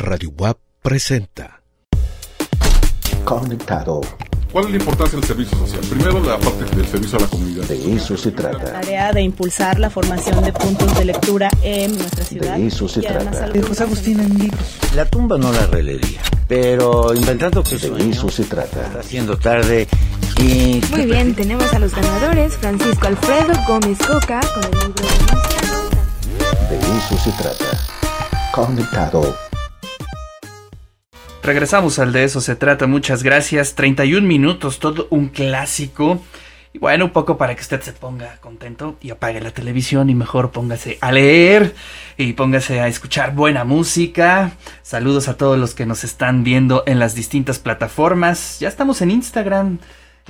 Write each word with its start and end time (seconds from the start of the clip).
Radio 0.00 0.30
WAP 0.36 0.56
presenta. 0.82 1.60
Conectado. 3.24 4.00
¿Cuál 4.50 4.64
es 4.64 4.70
la 4.72 4.76
importancia 4.78 5.18
del 5.18 5.28
servicio 5.28 5.58
social? 5.58 5.80
Primero, 5.88 6.20
la 6.24 6.36
parte 6.38 6.64
del 6.74 6.86
servicio 6.86 7.18
a 7.18 7.20
la 7.20 7.28
comunidad. 7.28 7.64
De 7.66 7.94
eso 7.94 8.16
se 8.16 8.32
trata. 8.32 8.72
tarea 8.80 9.12
de 9.12 9.22
impulsar 9.22 9.78
la 9.78 9.88
formación 9.90 10.42
de 10.42 10.52
puntos 10.52 10.92
de 10.98 11.04
lectura 11.04 11.48
en 11.62 11.96
nuestra 11.96 12.24
ciudad. 12.24 12.56
De 12.56 12.66
eso 12.66 12.88
se 12.88 13.00
trata. 13.02 13.44
algo- 13.44 13.68
José 13.68 13.82
Agustín 13.84 14.18
en 14.20 14.38
libros. 14.38 14.60
La 14.96 15.04
tumba 15.04 15.38
no 15.38 15.52
la 15.52 15.66
releería, 15.66 16.20
pero 16.48 17.14
inventando 17.14 17.62
que 17.62 17.76
De 17.76 17.88
sueño, 17.88 18.10
eso 18.12 18.28
se 18.28 18.42
está 18.42 18.64
trata. 18.64 18.98
haciendo 19.00 19.36
tarde 19.38 19.86
y... 20.38 20.80
Muy 20.90 21.04
bien, 21.06 21.34
tenemos 21.36 21.72
a 21.72 21.78
los 21.78 21.94
ganadores, 21.94 22.54
Francisco 22.56 23.06
Alfredo 23.06 23.52
Gómez 23.68 23.98
Coca 23.98 24.40
con 24.54 24.64
el 24.64 24.70
libro 24.70 25.04
de. 26.68 26.76
De 26.76 26.96
eso 26.98 27.16
se 27.22 27.30
trata. 27.32 27.78
Conectado. 28.52 29.36
Regresamos 31.42 31.98
al 31.98 32.12
de 32.12 32.24
eso 32.24 32.40
se 32.42 32.54
trata, 32.54 32.86
muchas 32.86 33.22
gracias. 33.22 33.74
31 33.74 34.26
minutos, 34.26 34.78
todo 34.78 35.06
un 35.10 35.28
clásico. 35.28 36.22
Y 36.72 36.78
bueno, 36.78 37.06
un 37.06 37.10
poco 37.10 37.36
para 37.38 37.54
que 37.56 37.62
usted 37.62 37.80
se 37.80 37.92
ponga 37.92 38.36
contento 38.40 38.96
y 39.00 39.10
apague 39.10 39.40
la 39.40 39.50
televisión 39.50 40.08
y 40.10 40.14
mejor 40.14 40.52
póngase 40.52 40.98
a 41.00 41.10
leer 41.10 41.74
y 42.16 42.34
póngase 42.34 42.78
a 42.80 42.86
escuchar 42.86 43.34
buena 43.34 43.64
música. 43.64 44.52
Saludos 44.82 45.28
a 45.28 45.36
todos 45.36 45.58
los 45.58 45.74
que 45.74 45.86
nos 45.86 46.04
están 46.04 46.44
viendo 46.44 46.84
en 46.86 46.98
las 46.98 47.14
distintas 47.14 47.58
plataformas. 47.58 48.60
Ya 48.60 48.68
estamos 48.68 49.00
en 49.00 49.10
Instagram. 49.10 49.78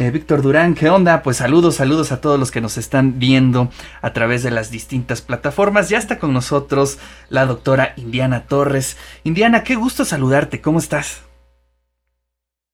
Eh, 0.01 0.11
Víctor 0.11 0.41
Durán, 0.41 0.75
¿qué 0.75 0.89
onda? 0.89 1.23
Pues 1.23 1.37
saludos, 1.37 1.75
saludos 1.75 2.11
a 2.11 2.23
todos 2.23 2.41
los 2.41 2.51
que 2.51 2.63
nos 2.63 2.79
están 2.79 3.19
viendo 3.19 3.71
a 4.01 4.15
través 4.15 4.43
de 4.43 4.51
las 4.51 4.71
distintas 4.71 5.21
plataformas. 5.21 5.91
Ya 5.91 5.99
está 5.99 6.19
con 6.19 6.33
nosotros 6.33 6.99
la 7.29 7.45
doctora 7.45 7.93
Indiana 7.99 8.47
Torres. 8.47 8.97
Indiana, 9.25 9.63
qué 9.63 9.75
gusto 9.75 10.07
saludarte, 10.07 10.63
¿cómo 10.63 10.79
estás? 10.79 11.21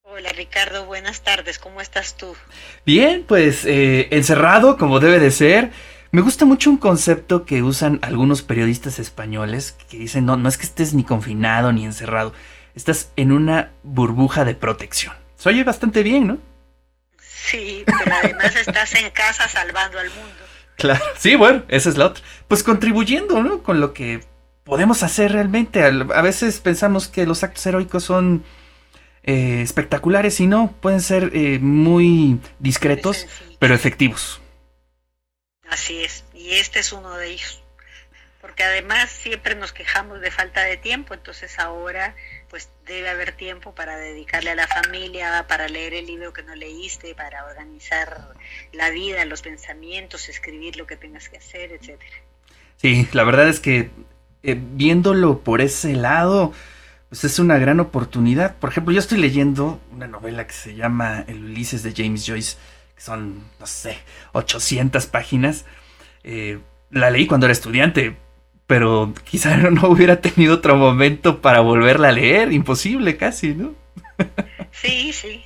Hola 0.05 0.31
Ricardo, 0.37 0.87
buenas 0.87 1.23
tardes, 1.23 1.59
¿cómo 1.59 1.81
estás 1.81 2.17
tú? 2.17 2.37
Bien, 2.85 3.25
pues 3.27 3.65
eh, 3.65 4.07
encerrado 4.13 4.77
como 4.77 5.01
debe 5.01 5.19
de 5.19 5.33
ser. 5.33 5.73
Me 6.13 6.21
gusta 6.21 6.45
mucho 6.45 6.71
un 6.71 6.77
concepto 6.77 7.45
que 7.45 7.65
usan 7.65 7.99
algunos 8.03 8.43
periodistas 8.43 9.01
españoles 9.01 9.77
que 9.91 9.99
dicen, 9.99 10.27
no, 10.27 10.37
no 10.37 10.49
es 10.49 10.59
que 10.59 10.67
estés 10.67 10.95
ni 10.95 11.03
confinado 11.03 11.73
ni 11.73 11.87
encerrado, 11.87 12.33
estás 12.77 13.11
en 13.17 13.33
una 13.33 13.73
burbuja 13.83 14.45
de 14.45 14.55
protección. 14.55 15.13
Se 15.35 15.49
oye 15.49 15.65
bastante 15.65 16.05
bien, 16.05 16.29
¿no? 16.29 16.56
Sí, 17.47 17.85
pero 17.87 18.15
además 18.17 18.57
estás 18.57 18.95
en 18.95 19.11
casa 19.11 19.49
salvando 19.49 19.99
al 19.99 20.11
mundo. 20.11 20.35
Claro, 20.77 21.03
sí, 21.19 21.37
bueno, 21.37 21.65
esa 21.69 21.89
es 21.89 21.97
la 21.97 22.07
otra. 22.07 22.23
Pues 22.49 22.63
contribuyendo, 22.63 23.43
¿no? 23.43 23.63
Con 23.63 23.81
lo 23.81 23.95
que 23.95 24.21
podemos 24.65 25.03
hacer 25.03 25.33
realmente. 25.33 25.83
Al- 25.83 26.13
A 26.13 26.23
veces 26.23 26.61
pensamos 26.61 27.09
que 27.09 27.25
los 27.25 27.43
actos 27.45 27.65
heroicos 27.67 28.05
son 28.05 28.45
eh, 29.23 29.61
espectaculares 29.63 30.39
y 30.41 30.47
no, 30.47 30.75
pueden 30.81 31.01
ser 31.01 31.31
eh, 31.35 31.59
muy 31.61 32.39
discretos, 32.59 33.27
pero 33.59 33.75
efectivos. 33.75 34.41
Así 35.71 36.03
es, 36.05 36.25
y 36.35 36.53
este 36.55 36.79
es 36.81 36.93
uno 36.93 37.17
de 37.17 37.29
ellos. 37.31 37.63
Porque 38.41 38.63
además 38.63 39.11
siempre 39.11 39.57
nos 39.57 39.73
quejamos 39.73 40.21
de 40.21 40.31
falta 40.31 40.63
de 40.63 40.77
tiempo, 40.77 41.15
entonces 41.15 41.59
ahora 41.59 42.15
pues 42.57 42.71
debe 42.87 43.11
haber 43.11 43.33
tiempo 43.33 43.75
para 43.75 43.99
dedicarle 43.99 44.49
a 44.49 44.55
la 44.55 44.67
familia, 44.67 45.45
para 45.47 45.69
leer 45.69 45.93
el 45.93 46.07
libro 46.07 46.33
que 46.33 46.43
no 46.43 46.55
leíste, 46.55 47.15
para 47.15 47.45
organizar 47.45 48.33
la 48.73 48.89
vida, 48.89 49.27
los 49.27 49.43
pensamientos, 49.43 50.31
escribir 50.31 50.79
lo 50.79 50.87
que 50.87 50.97
tengas 50.97 51.29
que 51.29 51.37
hacer, 51.37 51.73
etcétera. 51.73 52.17
Sí, 52.79 53.07
la 53.13 53.25
verdad 53.25 53.47
es 53.51 53.61
que 53.61 53.91
eh, 54.43 54.59
viéndolo 54.59 55.41
por 55.41 55.61
ese 55.61 55.93
lado, 55.97 56.55
pues 57.11 57.25
es 57.25 57.39
una 57.39 57.59
gran 57.59 57.79
oportunidad. 57.79 58.57
Por 58.57 58.71
ejemplo, 58.71 58.95
yo 58.95 59.01
estoy 59.01 59.19
leyendo 59.19 59.79
una 59.93 60.07
novela 60.07 60.47
que 60.47 60.55
se 60.55 60.75
llama 60.75 61.27
El 61.29 61.45
Ulises 61.45 61.83
de 61.83 61.93
James 61.95 62.25
Joyce, 62.27 62.57
que 62.95 63.03
son, 63.03 63.45
no 63.61 63.67
sé, 63.67 63.99
800 64.33 65.05
páginas. 65.09 65.67
Eh, 66.25 66.59
la 66.91 67.11
leí 67.11 67.27
cuando 67.27 67.45
era 67.45 67.53
estudiante, 67.53 68.17
pero 68.67 69.13
quizá 69.25 69.57
no 69.71 69.89
hubiera 69.89 70.21
tenido 70.21 70.55
otro 70.55 70.77
momento 70.77 71.41
para 71.41 71.61
volverla 71.61 72.09
a 72.09 72.13
leer. 72.13 72.53
Imposible 72.53 73.17
casi, 73.17 73.55
¿no? 73.55 73.75
Sí, 74.73 75.13
sí. 75.13 75.45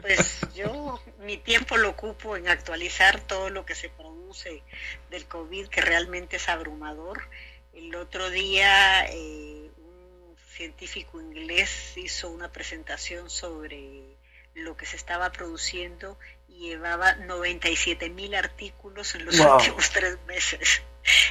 Pues 0.00 0.40
yo 0.54 1.00
mi 1.20 1.36
tiempo 1.36 1.76
lo 1.76 1.90
ocupo 1.90 2.36
en 2.36 2.48
actualizar 2.48 3.20
todo 3.20 3.50
lo 3.50 3.64
que 3.64 3.74
se 3.74 3.88
produce 3.88 4.62
del 5.10 5.26
COVID, 5.26 5.68
que 5.68 5.80
realmente 5.80 6.36
es 6.36 6.48
abrumador. 6.48 7.28
El 7.72 7.94
otro 7.94 8.28
día 8.30 9.04
eh, 9.06 9.70
un 9.78 10.36
científico 10.56 11.20
inglés 11.20 11.92
hizo 11.96 12.30
una 12.30 12.50
presentación 12.50 13.30
sobre 13.30 14.16
lo 14.54 14.76
que 14.76 14.86
se 14.86 14.96
estaba 14.96 15.30
produciendo 15.30 16.18
y 16.48 16.68
llevaba 16.68 17.14
97 17.14 18.10
mil 18.10 18.34
artículos 18.34 19.14
en 19.14 19.24
los 19.26 19.38
Wow. 19.38 19.56
últimos 19.56 19.90
tres 19.90 20.18
meses. 20.26 20.82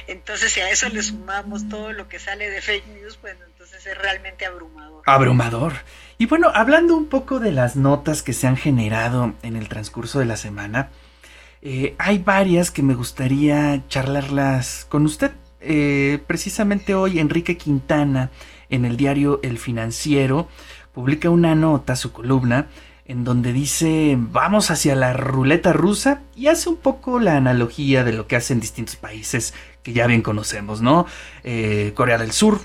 Entonces, 0.06 0.52
si 0.52 0.60
a 0.60 0.70
eso 0.70 0.88
le 0.88 1.02
sumamos 1.02 1.68
todo 1.68 1.92
lo 1.92 2.08
que 2.08 2.18
sale 2.18 2.50
de 2.50 2.60
fake 2.60 2.86
news, 2.88 3.18
bueno, 3.20 3.40
entonces 3.46 3.86
es 3.86 3.98
realmente 3.98 4.46
abrumador. 4.46 5.02
Abrumador. 5.06 5.72
Y 6.18 6.26
bueno, 6.26 6.50
hablando 6.54 6.96
un 6.96 7.06
poco 7.06 7.40
de 7.40 7.52
las 7.52 7.76
notas 7.76 8.22
que 8.22 8.32
se 8.32 8.46
han 8.46 8.56
generado 8.56 9.34
en 9.42 9.56
el 9.56 9.68
transcurso 9.68 10.18
de 10.18 10.26
la 10.26 10.36
semana, 10.36 10.90
eh, 11.62 11.94
hay 11.98 12.18
varias 12.18 12.70
que 12.70 12.82
me 12.82 12.94
gustaría 12.94 13.82
charlarlas 13.88 14.86
con 14.88 15.04
usted. 15.04 15.32
Eh, 15.60 16.18
precisamente 16.26 16.94
hoy 16.94 17.20
Enrique 17.20 17.56
Quintana 17.56 18.30
en 18.68 18.84
el 18.84 18.96
diario 18.96 19.38
El 19.44 19.58
Financiero 19.58 20.48
publica 20.92 21.30
una 21.30 21.54
nota, 21.54 21.94
su 21.94 22.12
columna, 22.12 22.66
en 23.04 23.24
donde 23.24 23.52
dice 23.52 24.16
vamos 24.18 24.70
hacia 24.70 24.94
la 24.94 25.12
ruleta 25.12 25.72
rusa 25.72 26.22
y 26.36 26.46
hace 26.46 26.68
un 26.68 26.76
poco 26.76 27.18
la 27.18 27.36
analogía 27.36 28.04
de 28.04 28.12
lo 28.12 28.26
que 28.26 28.36
hacen 28.36 28.60
distintos 28.60 28.96
países 28.96 29.54
que 29.82 29.92
ya 29.92 30.06
bien 30.06 30.22
conocemos, 30.22 30.80
¿no? 30.80 31.06
Eh, 31.42 31.92
Corea 31.94 32.18
del 32.18 32.32
Sur, 32.32 32.60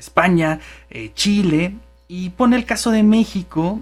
España, 0.00 0.60
eh, 0.90 1.12
Chile 1.14 1.76
y 2.08 2.30
pone 2.30 2.56
el 2.56 2.64
caso 2.64 2.90
de 2.90 3.02
México 3.02 3.80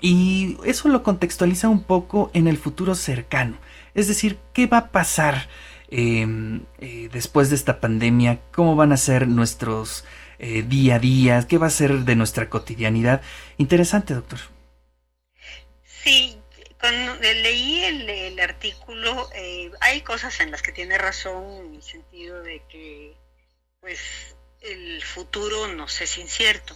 y 0.00 0.58
eso 0.64 0.88
lo 0.88 1.02
contextualiza 1.02 1.68
un 1.68 1.82
poco 1.82 2.30
en 2.34 2.46
el 2.46 2.58
futuro 2.58 2.94
cercano. 2.94 3.56
Es 3.94 4.06
decir, 4.08 4.38
¿qué 4.52 4.66
va 4.66 4.78
a 4.78 4.88
pasar 4.90 5.48
eh, 5.90 6.60
eh, 6.78 7.08
después 7.12 7.50
de 7.50 7.56
esta 7.56 7.80
pandemia? 7.80 8.40
¿Cómo 8.52 8.76
van 8.76 8.92
a 8.92 8.96
ser 8.96 9.26
nuestros 9.26 10.04
día 10.68 10.94
a 10.94 10.98
día? 11.00 11.48
¿Qué 11.48 11.58
va 11.58 11.66
a 11.66 11.70
ser 11.70 12.04
de 12.04 12.14
nuestra 12.14 12.48
cotidianidad? 12.48 13.22
Interesante, 13.56 14.14
doctor. 14.14 14.38
Sí, 16.08 16.40
cuando 16.80 17.16
leí 17.20 17.84
el, 17.84 18.40
artículo, 18.40 19.28
eh, 19.34 19.70
hay 19.82 20.00
cosas 20.00 20.40
en 20.40 20.50
las 20.50 20.62
que 20.62 20.72
tiene 20.72 20.96
razón 20.96 21.66
en 21.66 21.74
el 21.74 21.82
sentido 21.82 22.42
de 22.42 22.62
que, 22.66 23.14
pues, 23.78 24.34
el 24.62 25.04
futuro 25.04 25.68
nos 25.68 26.00
es 26.00 26.16
incierto. 26.16 26.74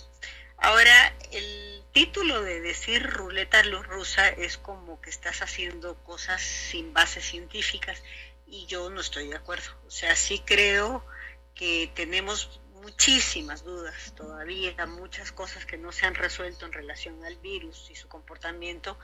Ahora, 0.59 1.17
el 1.31 1.83
título 1.93 2.43
de 2.43 2.61
decir 2.61 3.09
ruleta 3.09 3.63
rusa 3.63 4.29
es 4.29 4.59
como 4.59 5.01
que 5.01 5.09
estás 5.09 5.41
haciendo 5.41 5.97
cosas 6.05 6.43
sin 6.43 6.93
bases 6.93 7.25
científicas 7.25 8.03
y 8.47 8.67
yo 8.67 8.91
no 8.91 9.01
estoy 9.01 9.29
de 9.29 9.37
acuerdo. 9.37 9.71
O 9.87 9.91
sea, 9.91 10.15
sí 10.15 10.43
creo 10.45 11.07
que 11.55 11.91
tenemos 11.95 12.61
muchísimas 12.83 13.65
dudas 13.65 14.13
todavía, 14.17 14.75
muchas 14.87 15.33
cosas 15.33 15.65
que 15.65 15.79
no 15.79 15.93
se 15.93 16.05
han 16.05 16.15
resuelto 16.15 16.67
en 16.67 16.73
relación 16.73 17.25
al 17.25 17.37
virus 17.37 17.89
y 17.91 17.95
su 17.95 18.09
comportamiento, 18.09 18.99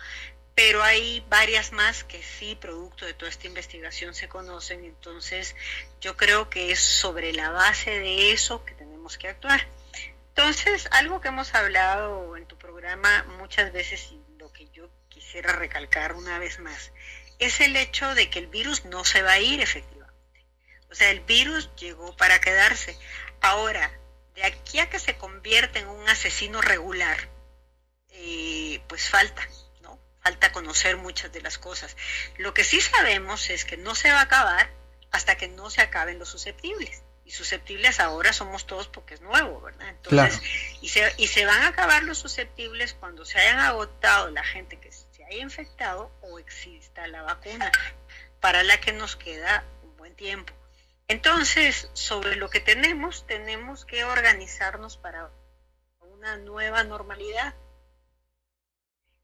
pero 0.55 0.83
hay 0.83 1.25
varias 1.29 1.71
más 1.71 2.03
que 2.03 2.21
sí, 2.21 2.57
producto 2.61 3.07
de 3.07 3.15
toda 3.15 3.31
esta 3.31 3.47
investigación, 3.47 4.13
se 4.13 4.29
conocen. 4.29 4.85
Entonces, 4.85 5.55
yo 6.01 6.17
creo 6.17 6.51
que 6.51 6.73
es 6.73 6.81
sobre 6.81 7.33
la 7.33 7.51
base 7.51 7.91
de 8.01 8.33
eso 8.33 8.65
que 8.65 8.75
tenemos 8.75 9.17
que 9.19 9.29
actuar. 9.29 9.69
Entonces, 10.31 10.89
algo 10.91 11.21
que 11.21 11.29
hemos 11.29 11.55
hablado 11.55 12.37
en 12.37 12.47
tu 12.47 12.59
programa 12.59 13.23
muchas 13.39 13.73
veces 13.73 14.11
y 14.11 14.21
lo 14.39 14.53
que 14.53 14.69
yo 14.71 14.91
quisiera 15.09 15.53
recalcar 15.53 16.15
una 16.15 16.41
vez 16.41 16.59
más, 16.59 16.93
es 17.39 17.61
el 17.61 17.77
hecho 17.77 18.13
de 18.17 18.29
que 18.29 18.41
el 18.41 18.49
virus 18.49 18.85
no 18.85 19.05
se 19.05 19.23
va 19.23 19.33
a 19.33 19.41
ir 19.41 19.61
efectivamente. 19.61 20.45
O 20.91 20.95
sea, 20.95 21.11
el 21.11 21.21
virus 21.21 21.71
llegó 21.77 22.17
para 22.17 22.41
quedarse. 22.41 22.99
Ahora, 23.41 23.91
de 24.35 24.45
aquí 24.45 24.79
a 24.79 24.89
que 24.89 24.99
se 24.99 25.17
convierta 25.17 25.79
en 25.79 25.89
un 25.89 26.09
asesino 26.09 26.61
regular, 26.61 27.19
eh, 28.11 28.81
pues 28.89 29.09
falta, 29.09 29.47
¿no? 29.83 29.99
Falta 30.23 30.53
conocer 30.53 30.97
muchas 30.97 31.33
de 31.33 31.41
las 31.41 31.59
cosas. 31.59 31.97
Lo 32.37 32.55
que 32.55 32.65
sí 32.65 32.81
sabemos 32.81 33.51
es 33.51 33.65
que 33.65 33.77
no 33.77 33.95
se 33.95 34.11
va 34.11 34.21
a 34.21 34.23
acabar 34.23 34.71
hasta 35.11 35.37
que 35.37 35.49
no 35.49 35.71
se 35.71 35.83
acaben 35.83 36.19
los 36.19 36.29
susceptibles. 36.29 37.03
Y 37.25 37.33
susceptibles 37.33 38.01
ahora 38.01 38.33
somos 38.33 38.67
todos 38.67 38.89
porque 38.89 39.15
es 39.15 39.21
nuevo, 39.21 39.61
¿verdad? 39.61 39.89
Entonces, 39.91 40.41
y, 40.81 40.89
se, 40.89 41.13
y 41.19 41.27
se 41.27 41.45
van 41.45 41.61
a 41.63 41.69
acabar 41.69 42.03
los 42.03 42.19
susceptibles 42.19 42.95
cuando 42.95 43.27
se 43.27 43.39
hayan 43.39 43.59
agotado 43.59 44.31
la 44.31 44.43
gente 44.43 44.81
que 44.81 44.91
se 44.91 45.25
haya 45.25 45.43
infectado 45.43 46.11
o 46.23 46.39
exista 46.39 47.07
la 47.07 47.21
vacuna, 47.21 47.71
para 48.41 48.63
la 48.63 48.81
que 48.81 48.93
nos 48.93 49.17
queda 49.17 49.63
un 49.83 49.95
buen 49.99 50.15
tiempo. 50.15 50.55
Entonces, 51.09 51.89
sobre 51.95 52.37
lo 52.37 52.51
que 52.51 52.61
tenemos, 52.61 53.27
tenemos 53.27 53.87
que 53.87 54.05
organizarnos 54.05 54.99
para 54.99 55.31
una 56.01 56.37
nueva 56.37 56.85
normalidad. 56.85 57.55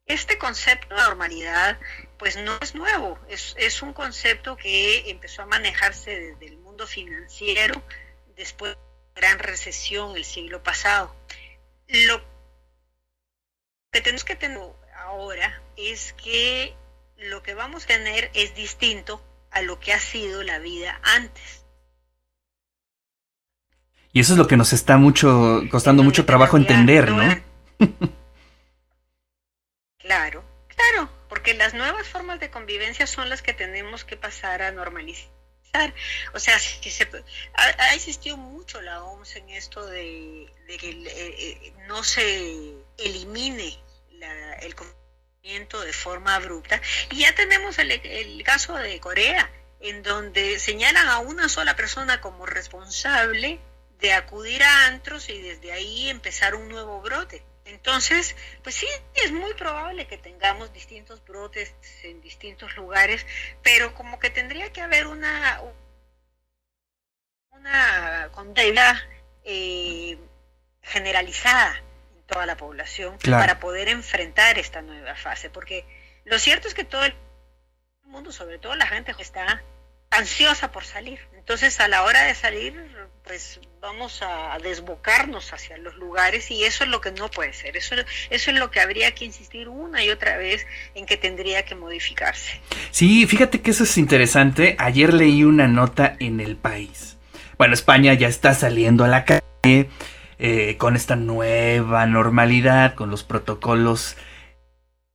Este 0.07 0.39
concepto 0.39 0.95
de 0.95 1.03
normalidad, 1.03 1.79
pues 2.19 2.39
no 2.39 2.57
es 2.63 2.75
nuevo, 2.75 3.19
es, 3.29 3.83
un 3.83 3.93
concepto 3.93 4.57
que 4.57 5.11
empezó 5.11 5.43
a 5.43 5.47
manejarse 5.47 6.19
desde 6.19 6.47
el 6.47 6.59
mundo 6.59 6.87
financiero 6.87 7.83
después 8.35 8.77
de 8.77 8.81
la 9.21 9.29
gran 9.29 9.39
recesión 9.39 10.17
el 10.17 10.25
siglo 10.25 10.63
pasado. 10.63 11.15
Lo 11.89 12.23
que 13.93 14.01
tenemos 14.01 14.25
que 14.25 14.37
tener 14.37 14.73
ahora 14.95 15.63
es 15.77 16.15
que 16.15 16.75
lo 17.19 17.43
que 17.43 17.53
vamos 17.53 17.85
a 17.85 17.89
tener 17.89 18.31
es 18.33 18.55
distinto 18.55 19.23
a 19.51 19.61
lo 19.61 19.81
que 19.81 19.93
ha 19.93 20.01
sido 20.01 20.43
la 20.43 20.59
vida 20.59 20.99
antes. 21.03 21.64
Y 24.15 24.21
eso 24.21 24.35
es 24.35 24.39
lo 24.39 24.47
que 24.47 24.57
nos 24.57 24.73
está 24.73 24.97
mucho 24.97 25.61
costando 25.73 26.05
mucho 26.05 26.25
trabajo 26.25 26.57
entender, 26.57 27.11
¿no? 27.11 27.43
claro, 29.99 30.45
claro, 30.69 31.11
porque 31.29 31.53
las 31.55 31.75
nuevas 31.75 32.07
formas 32.07 32.39
de 32.39 32.49
convivencia 32.49 33.09
son 33.09 33.29
las 33.29 33.43
que 33.43 33.55
tenemos 33.55 34.05
que 34.05 34.17
pasar 34.17 34.63
a 34.63 34.71
normalizar. 34.71 35.33
O 36.33 36.39
sea, 36.39 36.61
si 36.61 36.93
se, 36.93 37.09
ha, 37.55 37.83
ha, 37.83 37.95
existido 37.97 38.37
mucho 38.37 38.81
la 38.83 39.03
OMS 39.03 39.35
en 39.35 39.51
esto 39.51 39.85
de, 39.85 40.47
de 40.69 40.77
que 40.77 40.91
eh, 40.91 41.73
no 41.89 42.05
se 42.05 42.73
elimine 42.99 43.77
la, 44.13 44.53
el 44.61 44.77
confinamiento 44.77 45.81
de 45.81 45.93
forma 45.93 46.37
abrupta. 46.37 46.81
Y 47.11 47.23
ya 47.23 47.35
tenemos 47.35 47.81
el, 47.81 47.91
el 47.91 48.45
caso 48.45 48.77
de 48.77 49.01
Corea, 49.01 49.51
en 49.81 50.05
donde 50.05 50.61
señalan 50.61 51.09
a 51.09 51.19
una 51.19 51.49
sola 51.49 51.75
persona 51.75 52.21
como 52.21 52.47
responsable 52.47 53.59
de 54.01 54.13
acudir 54.13 54.63
a 54.63 54.87
antros 54.87 55.29
y 55.29 55.41
desde 55.41 55.73
ahí 55.73 56.09
empezar 56.11 56.55
un 56.55 56.69
nuevo 56.69 57.01
brote. 57.01 57.45
Entonces, 57.65 58.37
pues 58.63 58.75
sí, 58.75 58.87
es 59.15 59.33
muy 59.33 59.55
probable 59.55 60.07
que 60.07 60.19
tengamos 60.19 60.73
distintos 60.73 61.25
brotes 61.25 61.75
en 62.03 62.21
distintos 62.21 62.77
lugares, 62.77 63.27
pero 63.63 63.95
como 63.95 64.19
que 64.19 64.29
tendría 64.31 64.71
que 64.73 64.83
haber 64.83 65.07
una 65.07 65.63
una 67.51 68.29
conducta 68.33 69.01
eh, 69.45 70.19
generalizada 70.83 71.83
en 72.15 72.23
toda 72.27 72.45
la 72.47 72.57
población 72.57 73.17
Claro. 73.19 73.43
para 73.43 73.61
poder 73.61 73.89
enfrentar 73.89 74.59
esta 74.59 74.83
nueva 74.83 75.15
fase, 75.15 75.49
porque 75.49 75.87
lo 76.25 76.39
cierto 76.39 76.69
es 76.69 76.75
que 76.75 76.85
todo 76.85 77.05
el 77.05 77.15
mundo, 78.03 78.33
sobre 78.33 78.59
todo 78.59 78.75
la 78.77 78.87
gente, 78.87 79.15
está 79.19 79.63
ansiosa 80.11 80.71
por 80.73 80.85
salir. 80.85 81.27
Entonces, 81.35 81.81
a 81.81 81.89
la 81.89 82.03
hora 82.05 82.23
de 82.25 82.35
salir, 82.35 82.75
pues 83.25 83.59
vamos 83.81 84.21
a 84.23 84.59
desbocarnos 84.63 85.53
hacia 85.53 85.79
los 85.79 85.97
lugares 85.97 86.51
y 86.51 86.65
eso 86.65 86.85
es 86.85 86.91
lo 86.91 87.01
que 87.01 87.11
no 87.11 87.31
puede 87.31 87.55
ser. 87.55 87.77
Eso, 87.77 87.95
es 88.31 88.55
lo 88.55 88.71
que 88.71 88.81
habría 88.81 89.15
que 89.15 89.25
insistir 89.25 89.69
una 89.69 90.05
y 90.05 90.11
otra 90.11 90.37
vez 90.37 90.67
en 90.95 91.07
que 91.07 91.17
tendría 91.17 91.65
que 91.65 91.75
modificarse. 91.75 92.61
Sí, 92.91 93.27
fíjate 93.27 93.63
que 93.63 93.71
eso 93.71 93.85
es 93.85 93.97
interesante. 93.97 94.77
Ayer 94.79 95.15
leí 95.15 95.43
una 95.43 95.67
nota 95.69 96.17
en 96.21 96.41
El 96.41 96.57
País. 96.57 97.17
Bueno, 97.57 97.73
España 97.73 98.13
ya 98.13 98.29
está 98.29 98.53
saliendo 98.55 99.05
a 99.05 99.09
la 99.09 99.25
calle 99.25 99.89
eh, 100.39 100.77
con 100.77 100.95
esta 100.95 101.17
nueva 101.17 102.07
normalidad, 102.07 102.95
con 102.95 103.11
los 103.11 103.25
protocolos 103.25 104.17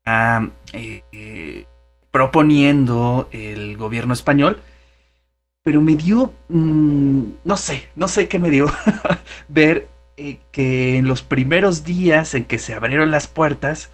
ah, 0.05 0.47
eh, 0.73 1.03
eh, 1.11 1.65
proponiendo 2.11 3.29
el 3.31 3.77
gobierno 3.77 4.13
español. 4.13 4.61
Pero 5.63 5.81
me 5.81 5.95
dio, 5.95 6.33
mm, 6.47 7.21
no 7.43 7.57
sé, 7.57 7.89
no 7.95 8.07
sé 8.07 8.27
qué 8.27 8.39
me 8.39 8.49
dio 8.49 8.71
ver 9.47 9.87
eh, 10.17 10.39
que 10.51 10.97
en 10.97 11.07
los 11.07 11.21
primeros 11.21 11.83
días 11.83 12.33
en 12.33 12.45
que 12.45 12.59
se 12.59 12.73
abrieron 12.73 13.11
las 13.11 13.27
puertas, 13.27 13.89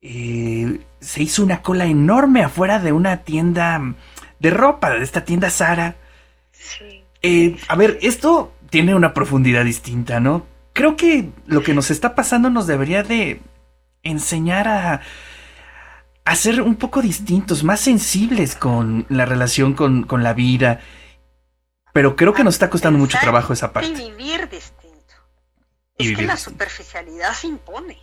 eh, 0.00 0.80
se 1.00 1.22
hizo 1.22 1.42
una 1.42 1.62
cola 1.62 1.86
enorme 1.86 2.42
afuera 2.42 2.78
de 2.78 2.92
una 2.92 3.18
tienda 3.18 3.94
de 4.40 4.50
ropa, 4.50 4.90
de 4.90 5.04
esta 5.04 5.24
tienda 5.24 5.50
Sara. 5.50 5.96
Sí. 6.52 7.04
Eh, 7.22 7.56
a 7.68 7.76
ver, 7.76 7.98
esto 8.02 8.52
tiene 8.70 8.94
una 8.94 9.14
profundidad 9.14 9.64
distinta, 9.64 10.18
¿no? 10.18 10.46
Creo 10.72 10.96
que 10.96 11.28
lo 11.46 11.62
que 11.62 11.74
nos 11.74 11.90
está 11.90 12.14
pasando 12.14 12.50
nos 12.50 12.66
debería 12.66 13.02
de 13.02 13.40
enseñar 14.02 14.66
a, 14.66 15.02
a 16.24 16.36
ser 16.36 16.62
un 16.62 16.76
poco 16.76 17.02
distintos, 17.02 17.64
más 17.64 17.80
sensibles 17.80 18.54
con 18.56 19.06
la 19.08 19.24
relación 19.26 19.74
con, 19.74 20.04
con 20.04 20.22
la 20.22 20.34
vida. 20.34 20.80
Pero 21.92 22.16
creo 22.16 22.32
que 22.32 22.44
nos 22.44 22.54
está 22.54 22.70
costando 22.70 22.98
mucho 22.98 23.18
trabajo 23.20 23.52
esa 23.52 23.66
Y 23.66 23.70
parte. 23.70 23.88
vivir 23.90 24.48
distinto. 24.48 25.14
Y 25.98 26.04
es 26.04 26.08
vivir 26.10 26.16
que 26.16 26.26
la 26.26 26.34
distinto. 26.34 26.50
superficialidad 26.50 27.34
se 27.34 27.48
impone. 27.48 27.98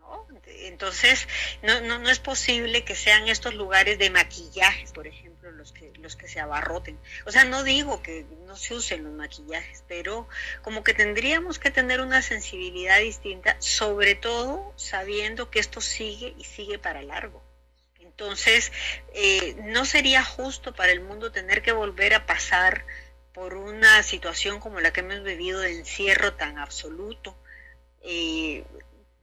¿no? 0.00 0.26
Entonces, 0.46 1.28
no, 1.62 1.80
no, 1.82 1.98
no 1.98 2.08
es 2.10 2.20
posible 2.20 2.84
que 2.84 2.94
sean 2.94 3.28
estos 3.28 3.54
lugares 3.54 3.98
de 3.98 4.08
maquillaje, 4.10 4.86
por 4.94 5.06
ejemplo, 5.06 5.50
los 5.52 5.72
que, 5.72 5.92
los 5.98 6.16
que 6.16 6.28
se 6.28 6.40
abarroten. 6.40 6.98
O 7.26 7.32
sea, 7.32 7.44
no 7.44 7.64
digo 7.64 8.02
que 8.02 8.24
no 8.46 8.56
se 8.56 8.74
usen 8.74 9.04
los 9.04 9.12
maquillajes, 9.12 9.84
pero 9.88 10.26
como 10.62 10.82
que 10.84 10.94
tendríamos 10.94 11.58
que 11.58 11.70
tener 11.70 12.00
una 12.00 12.22
sensibilidad 12.22 12.98
distinta, 13.00 13.56
sobre 13.58 14.14
todo 14.14 14.72
sabiendo 14.76 15.50
que 15.50 15.58
esto 15.58 15.80
sigue 15.80 16.34
y 16.38 16.44
sigue 16.44 16.78
para 16.78 17.02
largo. 17.02 17.42
Entonces, 18.04 18.70
eh, 19.14 19.56
no 19.64 19.84
sería 19.84 20.22
justo 20.22 20.74
para 20.74 20.92
el 20.92 21.00
mundo 21.00 21.32
tener 21.32 21.62
que 21.62 21.72
volver 21.72 22.14
a 22.14 22.26
pasar 22.26 22.84
por 23.32 23.54
una 23.54 24.02
situación 24.02 24.60
como 24.60 24.78
la 24.80 24.92
que 24.92 25.00
hemos 25.00 25.24
vivido 25.24 25.60
de 25.60 25.72
encierro 25.72 26.34
tan 26.34 26.58
absoluto, 26.58 27.36
eh, 28.02 28.64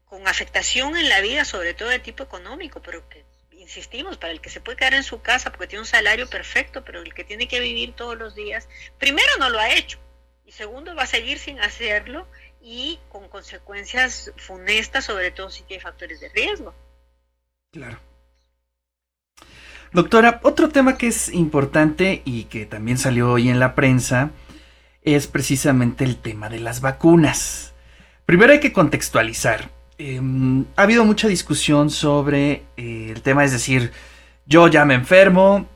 con 0.06 0.28
afectación 0.28 0.98
en 0.98 1.08
la 1.08 1.22
vida, 1.22 1.46
sobre 1.46 1.74
todo 1.74 1.88
de 1.88 2.00
tipo 2.00 2.24
económico, 2.24 2.82
pero 2.82 3.08
que, 3.08 3.24
insistimos, 3.52 4.18
para 4.18 4.34
el 4.34 4.42
que 4.42 4.50
se 4.50 4.60
puede 4.60 4.78
quedar 4.78 4.96
en 4.96 5.04
su 5.04 5.22
casa 5.22 5.52
porque 5.52 5.68
tiene 5.68 5.82
un 5.82 5.88
salario 5.88 6.30
perfecto, 6.30 6.84
pero 6.84 7.02
el 7.02 7.14
que 7.14 7.24
tiene 7.24 7.48
que 7.48 7.62
vivir 7.62 7.94
todos 7.96 8.18
los 8.18 8.36
días, 8.36 8.68
primero 8.98 9.32
no 9.40 9.50
lo 9.50 9.60
ha 9.60 9.74
hecho, 9.74 10.00
y 10.44 10.52
segundo 10.52 10.96
va 10.96 11.04
a 11.04 11.08
seguir 11.08 11.40
sin 11.40 11.60
hacerlo 11.62 12.28
y 12.60 13.00
con 13.08 13.30
consecuencias 13.30 14.34
funestas, 14.36 15.06
sobre 15.06 15.32
todo 15.32 15.50
si 15.50 15.64
tiene 15.64 15.82
factores 15.82 16.20
de 16.20 16.30
riesgo. 16.30 16.76
Claro. 17.72 18.11
Doctora, 19.94 20.40
otro 20.44 20.70
tema 20.70 20.98
que 20.98 21.08
es 21.08 21.34
importante 21.34 22.22
y 22.24 22.46
que 22.46 22.66
también 22.66 22.98
salió 22.98 23.30
hoy 23.32 23.50
en 23.50 23.60
la 23.60 23.76
prensa 23.76 24.32
es 25.02 25.28
precisamente 25.28 26.06
el 26.06 26.16
tema 26.16 26.48
de 26.48 26.62
las 26.62 26.80
vacunas. 26.80 27.74
Primero 28.26 28.54
hay 28.54 28.62
que 28.62 28.72
contextualizar. 28.72 29.70
Eh, 29.98 30.22
ha 30.78 30.84
habido 30.84 31.04
mucha 31.04 31.28
discusión 31.28 31.90
sobre 31.90 32.64
eh, 32.78 33.10
el 33.12 33.22
tema, 33.22 33.44
es 33.44 33.52
decir, 33.52 33.92
yo 34.46 34.70
ya 34.70 34.86
me 34.86 34.94
enfermo, 34.94 35.68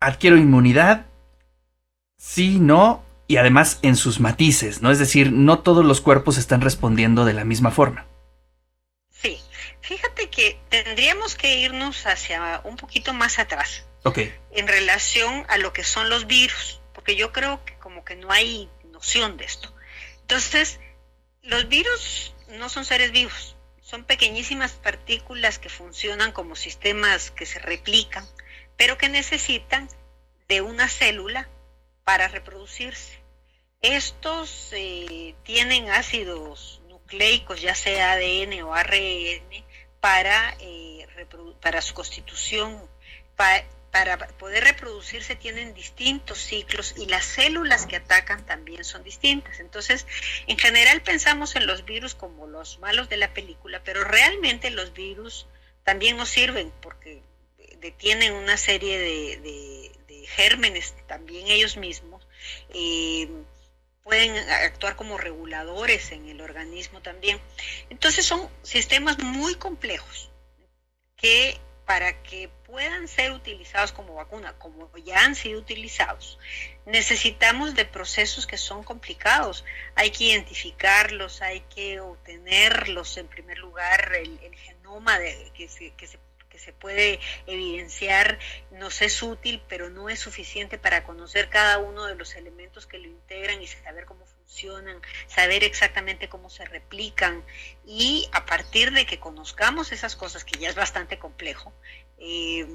adquiero 0.00 0.38
inmunidad, 0.38 1.04
sí, 2.16 2.58
no, 2.58 3.02
y 3.28 3.36
además 3.36 3.80
en 3.82 3.96
sus 3.96 4.18
matices, 4.18 4.80
¿no? 4.80 4.90
Es 4.90 4.98
decir, 4.98 5.30
no 5.30 5.58
todos 5.58 5.84
los 5.84 6.00
cuerpos 6.00 6.38
están 6.38 6.62
respondiendo 6.62 7.26
de 7.26 7.34
la 7.34 7.44
misma 7.44 7.70
forma. 7.70 8.06
Fíjate 9.84 10.30
que 10.30 10.58
tendríamos 10.70 11.34
que 11.34 11.56
irnos 11.58 12.06
hacia 12.06 12.62
un 12.64 12.78
poquito 12.78 13.12
más 13.12 13.38
atrás 13.38 13.84
en 14.50 14.66
relación 14.66 15.44
a 15.48 15.58
lo 15.58 15.74
que 15.74 15.84
son 15.84 16.08
los 16.08 16.26
virus, 16.26 16.80
porque 16.94 17.16
yo 17.16 17.32
creo 17.32 17.62
que 17.66 17.76
como 17.76 18.02
que 18.02 18.16
no 18.16 18.32
hay 18.32 18.70
noción 18.84 19.36
de 19.36 19.44
esto. 19.44 19.74
Entonces, 20.22 20.80
los 21.42 21.68
virus 21.68 22.34
no 22.48 22.70
son 22.70 22.86
seres 22.86 23.12
vivos, 23.12 23.56
son 23.82 24.04
pequeñísimas 24.04 24.72
partículas 24.72 25.58
que 25.58 25.68
funcionan 25.68 26.32
como 26.32 26.56
sistemas 26.56 27.30
que 27.30 27.44
se 27.44 27.58
replican, 27.58 28.26
pero 28.78 28.96
que 28.96 29.10
necesitan 29.10 29.90
de 30.48 30.62
una 30.62 30.88
célula 30.88 31.50
para 32.04 32.28
reproducirse. 32.28 33.22
Estos 33.82 34.70
eh, 34.72 35.34
tienen 35.42 35.90
ácidos 35.90 36.80
nucleicos, 36.88 37.60
ya 37.60 37.74
sea 37.74 38.12
ADN 38.12 38.62
o 38.62 38.72
ARN, 38.72 39.64
para, 40.04 40.54
eh, 40.60 41.06
para 41.62 41.80
su 41.80 41.94
constitución. 41.94 42.78
Pa- 43.36 43.64
para 43.90 44.18
poder 44.18 44.64
reproducirse 44.64 45.36
tienen 45.36 45.72
distintos 45.72 46.38
ciclos 46.38 46.94
y 46.98 47.06
las 47.06 47.24
células 47.24 47.86
que 47.86 47.94
atacan 47.96 48.44
también 48.44 48.84
son 48.84 49.02
distintas. 49.04 49.60
Entonces, 49.60 50.04
en 50.48 50.58
general 50.58 51.00
pensamos 51.02 51.54
en 51.54 51.66
los 51.68 51.84
virus 51.84 52.14
como 52.16 52.46
los 52.48 52.80
malos 52.80 53.08
de 53.08 53.16
la 53.16 53.32
película, 53.32 53.82
pero 53.84 54.02
realmente 54.04 54.70
los 54.70 54.92
virus 54.94 55.46
también 55.84 56.16
nos 56.16 56.28
sirven 56.28 56.72
porque 56.82 57.22
detienen 57.78 58.32
una 58.34 58.56
serie 58.56 58.98
de, 58.98 59.36
de- 59.38 59.92
de 60.08 60.26
gérmenes 60.26 60.92
también 61.06 61.46
ellos 61.46 61.76
mismos. 61.76 62.26
eh, 62.70 63.28
pueden 64.04 64.36
actuar 64.50 64.94
como 64.96 65.18
reguladores 65.18 66.12
en 66.12 66.28
el 66.28 66.40
organismo 66.40 67.00
también. 67.00 67.40
Entonces 67.90 68.24
son 68.24 68.48
sistemas 68.62 69.18
muy 69.18 69.56
complejos 69.56 70.30
que 71.16 71.58
para 71.86 72.22
que 72.22 72.48
puedan 72.66 73.08
ser 73.08 73.32
utilizados 73.32 73.92
como 73.92 74.14
vacuna, 74.14 74.54
como 74.58 74.90
ya 74.98 75.24
han 75.24 75.34
sido 75.34 75.60
utilizados, 75.60 76.38
necesitamos 76.86 77.74
de 77.74 77.84
procesos 77.84 78.46
que 78.46 78.56
son 78.56 78.84
complicados. 78.84 79.64
Hay 79.94 80.10
que 80.10 80.24
identificarlos, 80.24 81.42
hay 81.42 81.60
que 81.60 82.00
obtenerlos, 82.00 83.16
en 83.16 83.28
primer 83.28 83.58
lugar, 83.58 84.12
el, 84.14 84.38
genoma 84.54 85.18
de, 85.18 85.50
que, 85.54 85.68
se, 85.68 85.90
que, 85.92 86.06
se, 86.06 86.18
que 86.54 86.60
se 86.60 86.72
puede 86.72 87.18
evidenciar 87.48 88.38
nos 88.70 89.02
es 89.02 89.20
útil, 89.24 89.60
pero 89.68 89.90
no 89.90 90.08
es 90.08 90.20
suficiente 90.20 90.78
para 90.78 91.02
conocer 91.02 91.50
cada 91.50 91.78
uno 91.78 92.04
de 92.06 92.14
los 92.14 92.36
elementos 92.36 92.86
que 92.86 92.98
lo 92.98 93.08
integran 93.08 93.60
y 93.60 93.66
saber 93.66 94.04
cómo 94.04 94.24
funcionan, 94.24 95.02
saber 95.26 95.64
exactamente 95.64 96.28
cómo 96.28 96.48
se 96.50 96.64
replican. 96.64 97.44
Y 97.84 98.28
a 98.30 98.46
partir 98.46 98.92
de 98.92 99.04
que 99.04 99.18
conozcamos 99.18 99.90
esas 99.90 100.14
cosas, 100.14 100.44
que 100.44 100.60
ya 100.60 100.68
es 100.68 100.76
bastante 100.76 101.18
complejo, 101.18 101.72
eh, 102.18 102.68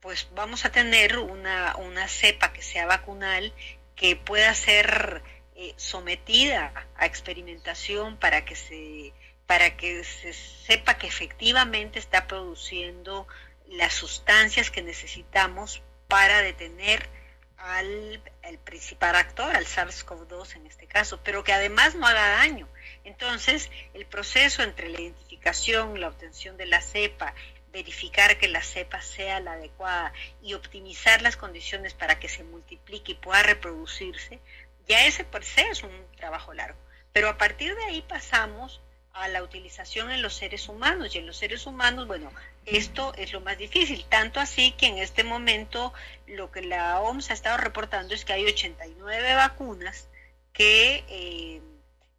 pues 0.00 0.28
vamos 0.34 0.66
a 0.66 0.70
tener 0.70 1.16
una, 1.16 1.76
una 1.76 2.08
cepa 2.08 2.52
que 2.52 2.60
sea 2.60 2.84
vacunal 2.84 3.54
que 3.96 4.16
pueda 4.16 4.54
ser 4.54 5.22
eh, 5.54 5.72
sometida 5.76 6.74
a 6.94 7.06
experimentación 7.06 8.18
para 8.18 8.44
que 8.44 8.54
se 8.54 9.14
para 9.46 9.76
que 9.76 10.04
se 10.04 10.32
sepa 10.32 10.98
que 10.98 11.06
efectivamente 11.06 11.98
está 11.98 12.26
produciendo 12.26 13.26
las 13.68 13.92
sustancias 13.94 14.70
que 14.70 14.82
necesitamos 14.82 15.82
para 16.08 16.42
detener 16.42 17.08
al 17.56 18.22
principal 18.64 19.16
actor, 19.16 19.56
al 19.56 19.64
SARS-CoV-2 19.64 20.56
en 20.56 20.66
este 20.66 20.86
caso, 20.86 21.20
pero 21.24 21.44
que 21.44 21.52
además 21.52 21.94
no 21.94 22.06
haga 22.06 22.28
daño. 22.36 22.68
Entonces, 23.04 23.70
el 23.94 24.04
proceso 24.06 24.62
entre 24.62 24.90
la 24.90 25.00
identificación, 25.00 25.98
la 25.98 26.08
obtención 26.08 26.56
de 26.58 26.66
la 26.66 26.82
cepa, 26.82 27.34
verificar 27.72 28.38
que 28.38 28.48
la 28.48 28.62
cepa 28.62 29.00
sea 29.00 29.40
la 29.40 29.52
adecuada 29.52 30.12
y 30.42 30.54
optimizar 30.54 31.22
las 31.22 31.36
condiciones 31.36 31.94
para 31.94 32.18
que 32.20 32.28
se 32.28 32.44
multiplique 32.44 33.12
y 33.12 33.16
pueda 33.16 33.42
reproducirse, 33.42 34.40
ya 34.86 35.06
ese 35.06 35.24
por 35.24 35.42
sí 35.44 35.62
es 35.62 35.82
un 35.82 36.06
trabajo 36.16 36.52
largo. 36.52 36.78
Pero 37.12 37.28
a 37.28 37.38
partir 37.38 37.74
de 37.74 37.84
ahí 37.84 38.02
pasamos 38.02 38.80
a 39.14 39.28
la 39.28 39.42
utilización 39.42 40.10
en 40.10 40.22
los 40.22 40.34
seres 40.34 40.68
humanos. 40.68 41.14
Y 41.14 41.18
en 41.18 41.26
los 41.26 41.36
seres 41.36 41.66
humanos, 41.66 42.06
bueno, 42.06 42.30
esto 42.66 43.14
es 43.14 43.32
lo 43.32 43.40
más 43.40 43.56
difícil, 43.56 44.04
tanto 44.08 44.40
así 44.40 44.72
que 44.72 44.86
en 44.86 44.98
este 44.98 45.24
momento 45.24 45.92
lo 46.26 46.50
que 46.50 46.62
la 46.62 47.00
OMS 47.00 47.30
ha 47.30 47.34
estado 47.34 47.56
reportando 47.56 48.14
es 48.14 48.24
que 48.24 48.32
hay 48.32 48.44
89 48.44 49.34
vacunas 49.34 50.08
que, 50.52 51.04
eh, 51.08 51.62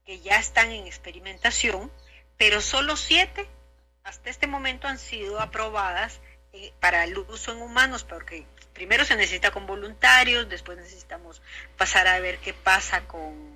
que 0.06 0.20
ya 0.22 0.40
están 0.40 0.72
en 0.72 0.88
experimentación, 0.88 1.92
pero 2.38 2.62
solo 2.62 2.96
7 2.96 3.48
hasta 4.04 4.30
este 4.30 4.48
momento 4.48 4.88
han 4.88 5.00
sido 5.00 5.40
aprobadas 5.40 6.22
eh, 6.54 6.72
para 6.80 7.04
el 7.04 7.18
uso 7.18 7.52
en 7.52 7.62
humanos, 7.62 8.04
porque 8.04 8.46
primero 8.74 9.04
se 9.04 9.16
necesita 9.16 9.52
con 9.52 9.66
voluntarios, 9.66 10.48
después 10.48 10.78
necesitamos 10.78 11.42
pasar 11.76 12.08
a 12.08 12.20
ver 12.20 12.38
qué 12.38 12.54
pasa 12.54 13.08
con 13.08 13.55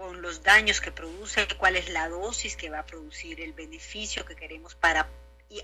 con 0.00 0.22
los 0.22 0.42
daños 0.42 0.80
que 0.80 0.92
produce, 0.92 1.46
cuál 1.58 1.76
es 1.76 1.90
la 1.90 2.08
dosis 2.08 2.56
que 2.56 2.70
va 2.70 2.78
a 2.78 2.86
producir, 2.86 3.38
el 3.42 3.52
beneficio 3.52 4.24
que 4.24 4.34
queremos 4.34 4.74
para 4.74 5.10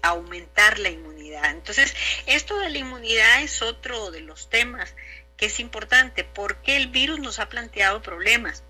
aumentar 0.02 0.78
la 0.78 0.90
inmunidad. 0.90 1.50
Entonces, 1.52 1.94
esto 2.26 2.58
de 2.58 2.68
la 2.68 2.76
inmunidad 2.76 3.42
es 3.42 3.62
otro 3.62 4.10
de 4.10 4.20
los 4.20 4.50
temas 4.50 4.94
que 5.38 5.46
es 5.46 5.58
importante, 5.58 6.22
porque 6.22 6.76
el 6.76 6.88
virus 6.88 7.18
nos 7.18 7.38
ha 7.38 7.48
planteado 7.48 8.02
problemas. 8.02 8.62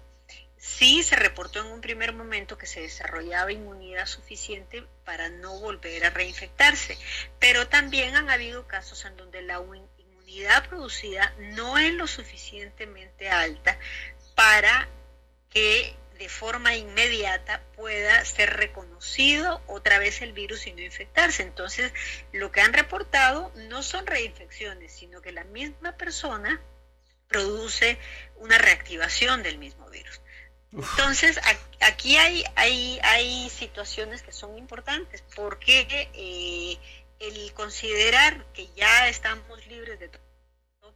Sí 0.57 1.03
se 1.03 1.17
reportó 1.17 1.59
en 1.59 1.67
un 1.67 1.81
primer 1.81 2.13
momento 2.13 2.57
que 2.57 2.67
se 2.67 2.83
desarrollaba 2.83 3.51
inmunidad 3.51 4.07
suficiente 4.07 4.87
para 5.05 5.31
no 5.31 5.59
volver 5.59 6.05
a 6.05 6.11
reinfectarse, 6.11 6.97
pero 7.41 7.67
también 7.67 8.15
han 8.15 8.31
habido 8.31 8.69
casos 8.69 9.05
en 9.05 9.17
donde 9.17 9.43
la 9.43 9.61
inmunidad 9.99 10.69
producida 10.69 11.35
no 11.39 11.77
es 11.77 11.93
lo 11.93 12.07
suficientemente 12.07 13.29
alta 13.29 13.77
para 14.37 14.89
que 15.51 15.95
de 16.19 16.29
forma 16.29 16.75
inmediata 16.75 17.63
pueda 17.77 18.25
ser 18.25 18.55
reconocido 18.57 19.61
otra 19.67 19.99
vez 19.99 20.23
el 20.23 20.33
virus 20.33 20.67
y 20.67 20.73
no 20.73 20.81
infectarse. 20.81 21.43
Entonces, 21.43 21.93
lo 22.33 22.51
que 22.53 22.61
han 22.61 22.73
reportado 22.73 23.53
no 23.55 23.83
son 23.83 24.07
reinfecciones, 24.07 24.93
sino 24.93 25.21
que 25.21 25.33
la 25.33 25.45
misma 25.45 25.97
persona 25.97 26.61
produce 27.29 27.99
una 28.37 28.59
reactivación 28.59 29.43
del 29.43 29.59
mismo 29.59 29.89
virus. 29.91 30.21
Entonces, 30.73 31.41
aquí 31.81 32.17
hay, 32.17 32.45
hay, 32.55 32.99
hay 33.03 33.51
situaciones 33.51 34.23
que 34.23 34.33
son 34.33 34.59
importantes 34.59 35.23
porque 35.35 36.11
eh, 36.13 36.79
el 37.19 37.53
considerar 37.55 38.45
que 38.53 38.69
ya 38.77 39.09
estamos 39.09 39.67
libres 39.67 39.99
de 39.99 40.11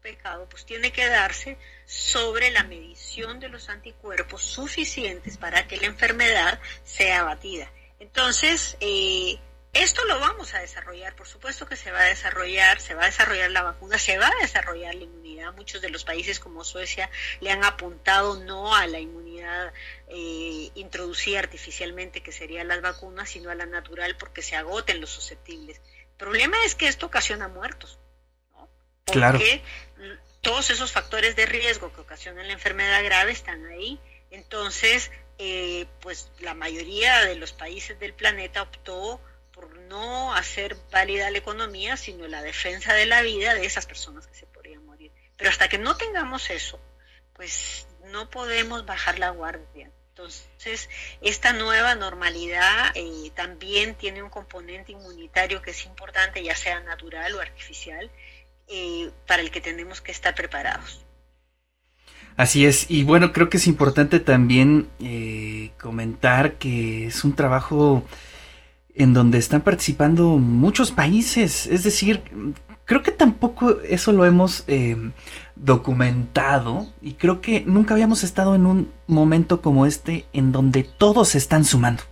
pecado, 0.00 0.48
pues 0.48 0.64
tiene 0.64 0.92
que 0.92 1.06
darse 1.06 1.58
sobre 1.86 2.50
la 2.50 2.64
medición 2.64 3.40
de 3.40 3.48
los 3.48 3.68
anticuerpos 3.68 4.42
suficientes 4.42 5.38
para 5.38 5.66
que 5.68 5.76
la 5.76 5.86
enfermedad 5.86 6.60
sea 6.84 7.20
abatida. 7.20 7.70
Entonces, 7.98 8.76
eh, 8.80 9.38
esto 9.72 10.04
lo 10.06 10.18
vamos 10.18 10.52
a 10.54 10.58
desarrollar, 10.58 11.14
por 11.14 11.28
supuesto 11.28 11.64
que 11.64 11.76
se 11.76 11.92
va 11.92 12.00
a 12.00 12.06
desarrollar, 12.06 12.80
se 12.80 12.94
va 12.94 13.04
a 13.04 13.06
desarrollar 13.06 13.52
la 13.52 13.62
vacuna, 13.62 13.98
se 13.98 14.18
va 14.18 14.26
a 14.26 14.42
desarrollar 14.42 14.96
la 14.96 15.04
inmunidad. 15.04 15.52
Muchos 15.52 15.80
de 15.80 15.90
los 15.90 16.02
países 16.02 16.40
como 16.40 16.64
Suecia 16.64 17.08
le 17.40 17.52
han 17.52 17.62
apuntado 17.62 18.42
no 18.42 18.74
a 18.74 18.88
la 18.88 18.98
inmunidad 18.98 19.72
eh, 20.08 20.70
introducida 20.74 21.38
artificialmente, 21.38 22.20
que 22.20 22.32
serían 22.32 22.66
las 22.66 22.82
vacunas, 22.82 23.30
sino 23.30 23.48
a 23.50 23.54
la 23.54 23.64
natural 23.66 24.16
porque 24.16 24.42
se 24.42 24.56
agoten 24.56 25.00
los 25.00 25.10
susceptibles. 25.10 25.76
El 25.78 26.16
problema 26.16 26.56
es 26.64 26.74
que 26.74 26.88
esto 26.88 27.06
ocasiona 27.06 27.46
muertos. 27.46 27.99
Porque 29.38 29.62
todos 30.40 30.70
esos 30.70 30.92
factores 30.92 31.36
de 31.36 31.46
riesgo 31.46 31.92
que 31.92 32.00
ocasionan 32.00 32.46
la 32.46 32.52
enfermedad 32.52 33.04
grave 33.04 33.32
están 33.32 33.66
ahí. 33.66 34.00
Entonces, 34.30 35.10
eh, 35.38 35.86
pues 36.00 36.30
la 36.40 36.54
mayoría 36.54 37.24
de 37.24 37.36
los 37.36 37.52
países 37.52 37.98
del 37.98 38.14
planeta 38.14 38.62
optó 38.62 39.20
por 39.52 39.76
no 39.76 40.34
hacer 40.34 40.76
válida 40.90 41.30
la 41.30 41.38
economía, 41.38 41.96
sino 41.96 42.26
la 42.28 42.42
defensa 42.42 42.94
de 42.94 43.06
la 43.06 43.22
vida 43.22 43.54
de 43.54 43.66
esas 43.66 43.86
personas 43.86 44.26
que 44.26 44.34
se 44.34 44.46
podrían 44.46 44.84
morir. 44.86 45.12
Pero 45.36 45.50
hasta 45.50 45.68
que 45.68 45.78
no 45.78 45.96
tengamos 45.96 46.50
eso, 46.50 46.80
pues 47.34 47.86
no 48.06 48.30
podemos 48.30 48.86
bajar 48.86 49.18
la 49.18 49.30
guardia. 49.30 49.90
Entonces, 50.10 50.90
esta 51.22 51.54
nueva 51.54 51.94
normalidad 51.94 52.92
eh, 52.94 53.30
también 53.34 53.94
tiene 53.94 54.22
un 54.22 54.28
componente 54.28 54.92
inmunitario 54.92 55.62
que 55.62 55.70
es 55.70 55.86
importante, 55.86 56.42
ya 56.42 56.54
sea 56.54 56.80
natural 56.80 57.34
o 57.34 57.40
artificial, 57.40 58.10
eh, 58.70 59.10
para 59.26 59.42
el 59.42 59.50
que 59.50 59.60
tenemos 59.60 60.00
que 60.00 60.12
estar 60.12 60.34
preparados. 60.34 61.04
Así 62.36 62.64
es, 62.64 62.90
y 62.90 63.04
bueno, 63.04 63.32
creo 63.32 63.50
que 63.50 63.58
es 63.58 63.66
importante 63.66 64.20
también 64.20 64.88
eh, 65.00 65.72
comentar 65.80 66.54
que 66.54 67.06
es 67.06 67.24
un 67.24 67.34
trabajo 67.34 68.04
en 68.94 69.12
donde 69.12 69.38
están 69.38 69.60
participando 69.60 70.38
muchos 70.38 70.90
países, 70.90 71.66
es 71.66 71.82
decir, 71.84 72.22
creo 72.84 73.02
que 73.02 73.12
tampoco 73.12 73.80
eso 73.82 74.12
lo 74.12 74.24
hemos 74.24 74.64
eh, 74.66 74.96
documentado 75.54 76.92
y 77.00 77.14
creo 77.14 77.40
que 77.40 77.60
nunca 77.60 77.94
habíamos 77.94 78.24
estado 78.24 78.54
en 78.54 78.66
un 78.66 78.92
momento 79.06 79.60
como 79.60 79.86
este 79.86 80.26
en 80.32 80.50
donde 80.50 80.82
todos 80.82 81.28
se 81.28 81.38
están 81.38 81.64
sumando. 81.64 82.02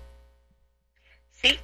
Sí, 1.30 1.58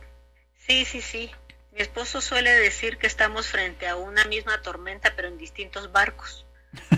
sí, 0.67 0.85
sí, 0.85 1.01
sí. 1.01 1.31
Mi 1.75 1.81
esposo 1.81 2.21
suele 2.21 2.52
decir 2.52 2.99
que 2.99 3.09
estamos 3.09 3.49
frente 3.49 3.88
a 3.88 3.97
una 3.97 4.25
misma 4.26 4.62
tormenta, 4.62 5.12
pero 5.16 5.26
en 5.26 5.38
distintos 5.38 5.90
barcos. 5.90 6.47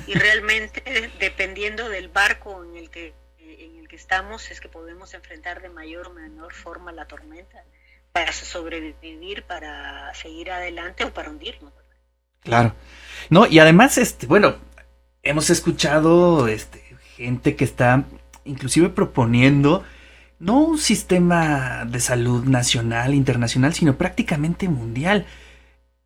Y 0.06 0.14
realmente, 0.18 1.11
dependiendo 1.18 1.88
del 1.88 2.09
barco 2.09 2.62
en 2.62 2.76
el 2.76 2.90
que 2.90 3.14
en 3.38 3.76
el 3.76 3.88
que 3.88 3.97
estamos, 3.97 4.50
es 4.50 4.61
que 4.61 4.68
podemos 4.68 5.14
enfrentar 5.14 5.62
de 5.62 5.71
mayor 5.71 6.09
o 6.09 6.12
menor 6.12 6.52
forma 6.52 6.92
la 6.92 7.06
tormenta 7.06 7.64
para 8.12 8.33
sobrevivir, 8.33 9.45
para 9.45 10.12
seguir 10.14 10.50
adelante 10.50 11.04
o 11.04 11.14
para 11.14 11.30
hundirnos. 11.30 11.73
Claro. 12.42 12.75
No, 13.30 13.47
y 13.47 13.59
además, 13.59 13.99
este, 13.99 14.26
bueno, 14.26 14.56
hemos 15.23 15.50
escuchado 15.50 16.49
este, 16.49 16.83
gente 17.16 17.56
que 17.56 17.64
está 17.64 18.04
inclusive 18.45 18.88
proponiendo 18.90 19.85
no 20.38 20.59
un 20.61 20.78
sistema 20.78 21.85
de 21.87 22.00
salud 22.00 22.45
nacional, 22.45 23.14
internacional, 23.14 23.75
sino 23.75 23.97
prácticamente 23.97 24.69
mundial. 24.69 25.26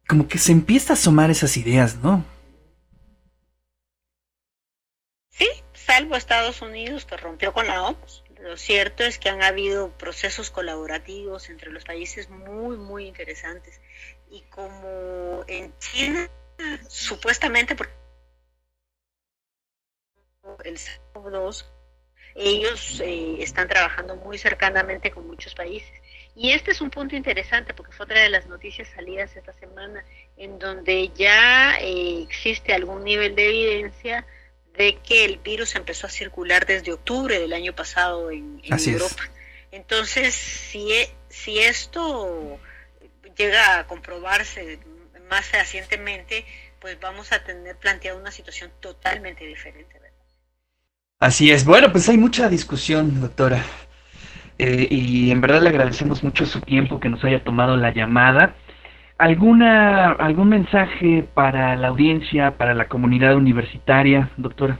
Como 0.08 0.28
que 0.28 0.38
se 0.38 0.52
empieza 0.52 0.92
a 0.92 0.94
asomar 0.94 1.30
esas 1.30 1.56
ideas, 1.56 1.96
¿no? 1.96 2.24
Sí, 5.30 5.48
salvo 5.72 6.16
Estados 6.16 6.62
Unidos 6.62 7.04
que 7.04 7.16
rompió 7.16 7.52
con 7.52 7.66
la 7.66 7.82
OMS. 7.82 8.24
Lo 8.40 8.56
cierto 8.56 9.04
es 9.04 9.18
que 9.18 9.28
han 9.28 9.42
habido 9.42 9.90
procesos 9.98 10.50
colaborativos 10.50 11.50
entre 11.50 11.70
los 11.70 11.84
países 11.84 12.30
muy, 12.30 12.76
muy 12.76 13.06
interesantes. 13.06 13.80
Y 14.30 14.42
como 14.42 15.44
en 15.46 15.76
China, 15.78 16.28
supuestamente, 16.88 17.74
porque 17.74 17.92
el 20.64 20.78
SARS-CoV-2 20.78 21.66
ellos 22.34 23.00
eh, 23.00 23.36
están 23.40 23.68
trabajando 23.68 24.16
muy 24.16 24.38
cercanamente 24.38 25.10
con 25.10 25.26
muchos 25.26 25.54
países. 25.54 25.92
Y 26.34 26.52
este 26.52 26.70
es 26.70 26.80
un 26.80 26.90
punto 26.90 27.16
interesante 27.16 27.74
porque 27.74 27.92
fue 27.92 28.04
otra 28.04 28.20
de 28.20 28.30
las 28.30 28.46
noticias 28.46 28.88
salidas 28.94 29.34
esta 29.36 29.52
semana, 29.54 30.04
en 30.36 30.58
donde 30.58 31.10
ya 31.14 31.78
eh, 31.80 32.22
existe 32.22 32.72
algún 32.72 33.04
nivel 33.04 33.34
de 33.34 33.48
evidencia 33.48 34.26
de 34.74 34.96
que 34.98 35.24
el 35.24 35.38
virus 35.38 35.74
empezó 35.74 36.06
a 36.06 36.10
circular 36.10 36.64
desde 36.66 36.92
octubre 36.92 37.38
del 37.38 37.52
año 37.52 37.74
pasado 37.74 38.30
en, 38.30 38.60
Europa. 38.64 39.28
Entonces, 39.72 40.34
si, 40.34 40.92
e, 40.92 41.10
si 41.28 41.58
esto 41.58 42.58
llega 43.36 43.80
a 43.80 43.86
comprobarse 43.86 44.78
más 45.28 45.46
fehacientemente, 45.46 46.44
pues 46.80 46.98
vamos 46.98 47.32
a 47.32 47.44
tener 47.44 47.76
planteada 47.76 48.18
una 48.18 48.30
situación 48.30 48.72
totalmente 48.80 49.44
diferente. 49.44 50.00
Así 51.20 51.50
es. 51.50 51.66
Bueno, 51.66 51.92
pues 51.92 52.08
hay 52.08 52.16
mucha 52.16 52.48
discusión, 52.48 53.20
doctora. 53.20 53.62
Eh, 54.56 54.88
y 54.90 55.30
en 55.30 55.42
verdad 55.42 55.60
le 55.60 55.68
agradecemos 55.68 56.24
mucho 56.24 56.46
su 56.46 56.62
tiempo 56.62 56.98
que 56.98 57.10
nos 57.10 57.22
haya 57.24 57.44
tomado 57.44 57.76
la 57.76 57.92
llamada. 57.92 58.54
¿Alguna, 59.18 60.12
¿Algún 60.12 60.48
mensaje 60.48 61.28
para 61.34 61.76
la 61.76 61.88
audiencia, 61.88 62.56
para 62.56 62.72
la 62.72 62.88
comunidad 62.88 63.36
universitaria, 63.36 64.30
doctora? 64.38 64.78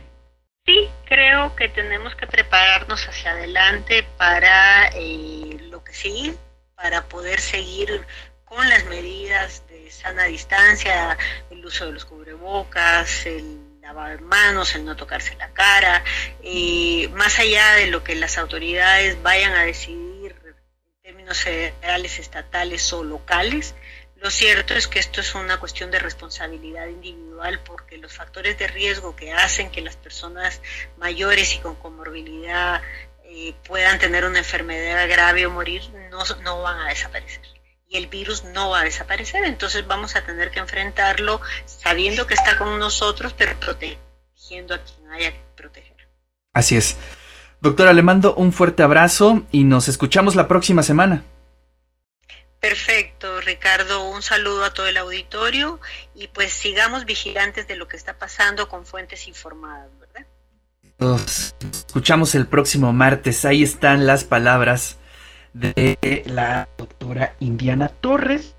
Sí, 0.64 0.88
creo 1.04 1.54
que 1.56 1.68
tenemos 1.68 2.14
que 2.14 2.26
prepararnos 2.26 3.06
hacia 3.06 3.32
adelante 3.32 4.06
para 4.16 4.88
eh, 4.96 5.58
lo 5.70 5.84
que 5.84 5.92
sigue, 5.92 6.34
para 6.74 7.02
poder 7.02 7.38
seguir 7.38 8.00
con 8.46 8.66
las 8.70 8.86
medidas 8.86 9.62
de 9.68 9.90
sana 9.90 10.24
distancia, 10.24 11.18
el 11.50 11.62
uso 11.64 11.84
de 11.84 11.92
los 11.92 12.06
cubrebocas, 12.06 13.26
el 13.26 13.69
lavar 13.80 14.20
manos, 14.20 14.74
el 14.74 14.84
no 14.84 14.96
tocarse 14.96 15.34
la 15.36 15.50
cara, 15.52 16.04
eh, 16.42 17.08
más 17.14 17.38
allá 17.38 17.74
de 17.74 17.86
lo 17.86 18.04
que 18.04 18.14
las 18.14 18.38
autoridades 18.38 19.22
vayan 19.22 19.52
a 19.52 19.64
decidir 19.64 20.36
en 20.44 21.02
términos 21.02 21.40
federales, 21.40 22.18
estatales 22.18 22.92
o 22.92 23.04
locales, 23.04 23.74
lo 24.16 24.30
cierto 24.30 24.74
es 24.74 24.86
que 24.86 24.98
esto 24.98 25.22
es 25.22 25.34
una 25.34 25.58
cuestión 25.58 25.90
de 25.90 25.98
responsabilidad 25.98 26.88
individual 26.88 27.60
porque 27.64 27.96
los 27.96 28.12
factores 28.12 28.58
de 28.58 28.68
riesgo 28.68 29.16
que 29.16 29.32
hacen 29.32 29.70
que 29.70 29.80
las 29.80 29.96
personas 29.96 30.60
mayores 30.98 31.54
y 31.54 31.58
con 31.60 31.74
comorbilidad 31.76 32.82
eh, 33.24 33.54
puedan 33.64 33.98
tener 33.98 34.26
una 34.26 34.38
enfermedad 34.38 35.08
grave 35.08 35.46
o 35.46 35.50
morir 35.50 35.82
no, 36.10 36.22
no 36.42 36.60
van 36.60 36.80
a 36.80 36.88
desaparecer 36.90 37.59
y 37.90 37.96
el 37.96 38.06
virus 38.06 38.44
no 38.44 38.70
va 38.70 38.80
a 38.80 38.84
desaparecer. 38.84 39.44
Entonces 39.44 39.86
vamos 39.86 40.14
a 40.16 40.24
tener 40.24 40.50
que 40.50 40.60
enfrentarlo 40.60 41.40
sabiendo 41.66 42.26
que 42.26 42.34
está 42.34 42.56
con 42.56 42.78
nosotros, 42.78 43.34
pero 43.36 43.58
protegiendo 43.58 44.74
a 44.74 44.78
quien 44.78 45.10
haya 45.10 45.32
que 45.32 45.42
proteger. 45.56 46.08
Así 46.54 46.76
es. 46.76 46.96
Doctora, 47.60 47.92
le 47.92 48.02
mando 48.02 48.34
un 48.34 48.52
fuerte 48.52 48.84
abrazo 48.84 49.42
y 49.50 49.64
nos 49.64 49.88
escuchamos 49.88 50.36
la 50.36 50.48
próxima 50.48 50.82
semana. 50.82 51.24
Perfecto, 52.60 53.40
Ricardo. 53.40 54.04
Un 54.04 54.22
saludo 54.22 54.64
a 54.64 54.72
todo 54.72 54.86
el 54.86 54.96
auditorio 54.96 55.80
y 56.14 56.28
pues 56.28 56.52
sigamos 56.52 57.06
vigilantes 57.06 57.66
de 57.66 57.74
lo 57.74 57.88
que 57.88 57.96
está 57.96 58.18
pasando 58.18 58.68
con 58.68 58.86
fuentes 58.86 59.26
informadas, 59.26 59.90
¿verdad? 59.98 60.26
Nos 60.98 61.54
escuchamos 61.60 62.34
el 62.36 62.46
próximo 62.46 62.92
martes. 62.92 63.44
Ahí 63.44 63.62
están 63.64 64.06
las 64.06 64.24
palabras 64.24 64.99
de 65.52 66.24
la 66.26 66.68
doctora 66.76 67.34
Indiana 67.40 67.88
Torres. 67.88 68.56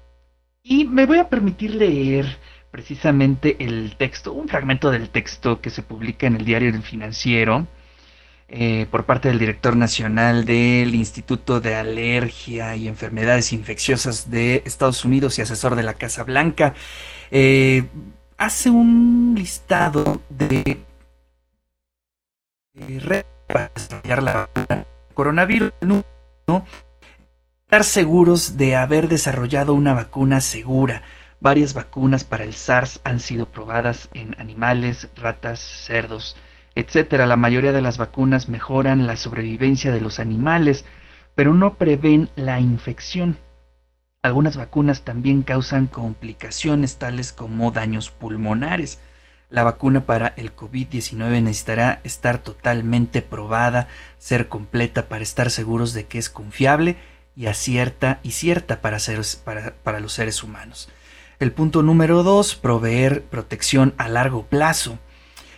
Y 0.64 0.86
me 0.86 1.06
voy 1.06 1.18
a 1.18 1.30
permitir 1.30 1.76
leer 1.76 2.38
precisamente 2.72 3.58
el 3.60 3.96
texto, 3.98 4.34
un 4.34 4.48
fragmento 4.48 4.92
del 4.92 5.10
texto 5.10 5.60
que 5.62 5.70
se 5.70 5.84
publica 5.84 6.28
en 6.28 6.36
el 6.36 6.46
diario 6.46 6.72
del 6.72 6.84
financiero 6.84 7.68
eh, 8.54 8.86
por 8.92 9.06
parte 9.06 9.30
del 9.30 9.40
director 9.40 9.78
nacional 9.78 10.44
del 10.44 10.94
Instituto 10.94 11.62
de 11.62 11.76
Alergia 11.76 12.76
y 12.76 12.90
Enfermedades 12.90 13.54
Infecciosas 13.54 14.30
de 14.30 14.62
Estados 14.66 15.06
Unidos 15.06 15.40
y 15.40 15.42
asesor 15.42 15.76
de 15.76 15.84
la 15.84 15.94
Casa 15.94 16.26
Blanca. 16.26 16.74
Eh, 17.32 17.86
hace 18.38 18.70
un 18.70 19.36
listado 19.38 20.22
de 20.30 20.82
eh, 22.76 23.24
para 23.48 23.72
desarrollar 23.74 24.22
la 24.22 24.50
coronavirus. 25.14 25.72
Estar 27.66 27.84
seguros 27.84 28.58
de 28.58 28.76
haber 28.76 29.08
desarrollado 29.08 29.74
una 29.74 29.94
vacuna 29.94 30.42
segura. 30.42 31.04
Varias 31.40 31.74
vacunas 31.74 32.24
para 32.24 32.44
el 32.44 32.54
SARS 32.54 33.00
han 33.04 33.20
sido 33.20 33.46
probadas 33.46 34.10
en 34.14 34.36
animales, 34.40 35.10
ratas, 35.16 35.60
cerdos, 35.60 36.36
etc. 36.76 37.14
La 37.26 37.38
mayoría 37.38 37.72
de 37.72 37.82
las 37.82 37.98
vacunas 37.98 38.50
mejoran 38.50 39.08
la 39.08 39.16
sobrevivencia 39.16 39.92
de 39.92 40.02
los 40.02 40.20
animales, 40.20 40.86
pero 41.36 41.54
no 41.54 41.76
prevén 41.76 42.30
la 42.36 42.60
infección. 42.60 43.38
Algunas 44.22 44.56
vacunas 44.56 45.02
también 45.02 45.42
causan 45.42 45.88
complicaciones 45.88 46.98
tales 46.98 47.34
como 47.34 47.72
daños 47.72 48.12
pulmonares. 48.12 49.00
La 49.52 49.64
vacuna 49.64 50.06
para 50.06 50.34
el 50.38 50.56
COVID-19 50.56 51.44
necesitará 51.44 52.00
estar 52.06 52.38
totalmente 52.38 53.22
probada, 53.22 53.90
ser 54.18 54.48
completa 54.48 55.10
para 55.10 55.24
estar 55.24 55.52
seguros 55.52 55.94
de 55.94 56.06
que 56.06 56.20
es 56.20 56.30
confiable 56.30 56.96
y 57.36 57.48
acierta 57.48 58.22
y 58.24 58.32
cierta 58.32 58.80
para, 58.80 58.98
para, 59.84 60.00
los 60.00 60.14
seres 60.14 60.42
humanos. 60.42 60.88
El 61.40 61.52
punto 61.52 61.84
número 61.84 62.24
2, 62.24 62.56
proveer 62.56 63.24
protección 63.24 63.94
a 63.98 64.08
largo 64.08 64.46
plazo. 64.46 64.98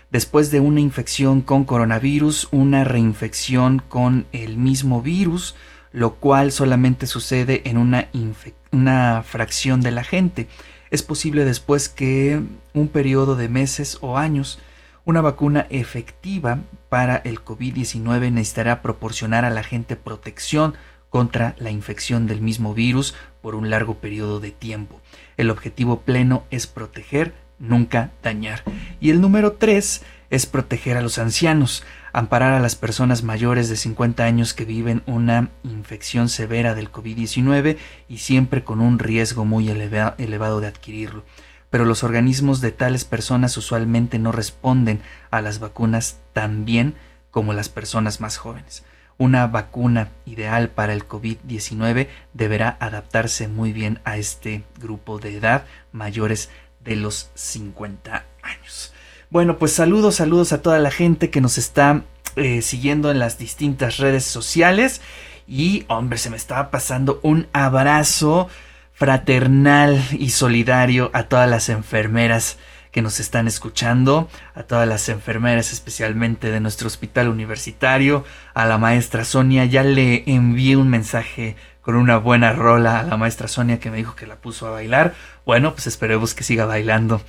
Después 0.09 0.49
de 0.49 0.59
una 0.59 0.79
infección 0.79 1.41
con 1.41 1.63
coronavirus, 1.63 2.47
una 2.51 2.83
reinfección 2.83 3.77
con 3.77 4.25
el 4.31 4.57
mismo 4.57 5.03
virus, 5.03 5.53
lo 5.91 6.15
cual 6.15 6.51
solamente 6.51 7.05
sucede 7.05 7.61
en 7.65 7.77
una 7.77 9.23
fracción 9.23 9.81
de 9.81 9.91
la 9.91 10.03
gente 10.03 10.47
es 10.93 11.01
posible 11.01 11.43
después 11.43 11.89
que 11.89 12.39
un 12.75 12.87
periodo 12.87 13.35
de 13.35 13.49
meses 13.49 13.97
o 14.01 14.19
años 14.19 14.59
una 15.05 15.21
vacuna 15.21 15.65
efectiva 15.71 16.59
para 16.87 17.15
el 17.15 17.43
COVID-19 17.43 18.31
necesitará 18.31 18.83
proporcionar 18.83 19.43
a 19.43 19.49
la 19.49 19.63
gente 19.63 19.95
protección 19.95 20.75
contra 21.09 21.55
la 21.57 21.71
infección 21.71 22.27
del 22.27 22.41
mismo 22.41 22.75
virus 22.75 23.15
por 23.41 23.55
un 23.55 23.71
largo 23.71 23.95
periodo 23.95 24.39
de 24.39 24.51
tiempo. 24.51 25.01
El 25.35 25.49
objetivo 25.49 26.01
pleno 26.01 26.43
es 26.51 26.67
proteger, 26.67 27.33
nunca 27.57 28.11
dañar. 28.21 28.61
Y 29.01 29.09
el 29.09 29.19
número 29.19 29.53
3 29.53 30.03
es 30.33 30.47
proteger 30.47 30.97
a 30.97 31.01
los 31.01 31.19
ancianos 31.19 31.83
amparar 32.11 32.53
a 32.53 32.59
las 32.59 32.75
personas 32.75 33.21
mayores 33.21 33.69
de 33.69 33.75
50 33.75 34.23
años 34.23 34.55
que 34.55 34.65
viven 34.65 35.03
una 35.05 35.49
infección 35.63 36.27
severa 36.27 36.73
del 36.73 36.91
COVID-19 36.91 37.77
y 38.09 38.17
siempre 38.17 38.63
con 38.63 38.81
un 38.81 38.97
riesgo 38.99 39.45
muy 39.45 39.69
elevado 39.69 40.59
de 40.59 40.67
adquirirlo. 40.67 41.23
Pero 41.69 41.85
los 41.85 42.03
organismos 42.03 42.61
de 42.61 42.71
tales 42.71 43.05
personas 43.05 43.57
usualmente 43.57 44.17
no 44.17 44.31
responden 44.31 45.01
a 45.29 45.41
las 45.41 45.59
vacunas 45.59 46.19
tan 46.33 46.65
bien 46.65 46.95
como 47.29 47.53
las 47.53 47.69
personas 47.69 48.19
más 48.19 48.37
jóvenes. 48.37 48.83
Una 49.19 49.45
vacuna 49.45 50.09
ideal 50.25 50.69
para 50.69 50.93
el 50.93 51.07
COVID-19 51.07 52.07
deberá 52.33 52.77
adaptarse 52.79 53.47
muy 53.47 53.71
bien 53.71 53.99
a 54.03 54.17
este 54.17 54.63
grupo 54.79 55.19
de 55.19 55.37
edad 55.37 55.65
mayores 55.91 56.49
de 56.83 56.95
los 56.95 57.29
50 57.35 58.25
años. 58.41 58.92
Bueno, 59.33 59.57
pues 59.57 59.73
saludos, 59.73 60.17
saludos 60.17 60.53
a 60.53 60.61
toda 60.61 60.77
la 60.77 60.91
gente 60.91 61.31
que 61.31 61.41
nos 61.41 61.57
está 61.57 62.03
eh, 62.35 62.61
siguiendo 62.61 63.09
en 63.09 63.17
las 63.17 63.39
distintas 63.39 63.97
redes 63.97 64.25
sociales. 64.25 65.01
Y, 65.47 65.85
hombre, 65.87 66.19
se 66.19 66.29
me 66.29 66.37
estaba 66.37 66.69
pasando 66.69 67.19
un 67.23 67.47
abrazo 67.51 68.47
fraternal 68.93 69.99
y 70.11 70.29
solidario 70.29 71.09
a 71.13 71.23
todas 71.23 71.49
las 71.49 71.69
enfermeras 71.69 72.59
que 72.91 73.01
nos 73.01 73.19
están 73.19 73.47
escuchando, 73.47 74.29
a 74.53 74.61
todas 74.61 74.87
las 74.87 75.09
enfermeras 75.09 75.73
especialmente 75.73 76.51
de 76.51 76.59
nuestro 76.59 76.85
hospital 76.85 77.27
universitario, 77.27 78.25
a 78.53 78.67
la 78.67 78.77
maestra 78.77 79.25
Sonia, 79.25 79.65
ya 79.65 79.81
le 79.81 80.31
envié 80.31 80.77
un 80.77 80.91
mensaje 80.91 81.55
con 81.81 81.95
una 81.95 82.17
buena 82.17 82.53
rola 82.53 82.99
a 82.99 83.03
la 83.03 83.17
maestra 83.17 83.47
Sonia 83.47 83.79
que 83.79 83.89
me 83.89 83.97
dijo 83.97 84.15
que 84.15 84.27
la 84.27 84.35
puso 84.35 84.67
a 84.67 84.71
bailar. 84.71 85.15
Bueno, 85.43 85.73
pues 85.73 85.87
esperemos 85.87 86.35
que 86.35 86.43
siga 86.43 86.65
bailando 86.65 87.19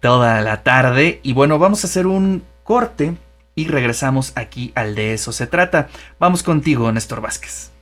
toda 0.00 0.40
la 0.40 0.62
tarde. 0.62 1.20
Y 1.22 1.32
bueno, 1.32 1.58
vamos 1.58 1.84
a 1.84 1.86
hacer 1.86 2.06
un 2.06 2.44
corte 2.62 3.14
y 3.54 3.68
regresamos 3.68 4.32
aquí 4.34 4.72
al 4.74 4.94
de 4.94 5.14
eso 5.14 5.32
se 5.32 5.46
trata. 5.46 5.88
Vamos 6.18 6.42
contigo, 6.42 6.90
Néstor 6.92 7.20
Vázquez. 7.20 7.75